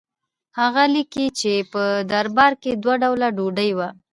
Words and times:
هغه 0.59 0.83
لیکي 0.95 1.25
چې 1.39 1.53
په 1.71 1.83
دربار 2.11 2.53
کې 2.61 2.71
دوه 2.83 2.95
ډوله 3.03 3.27
ډوډۍ 3.37 3.71
وه. 3.77 3.89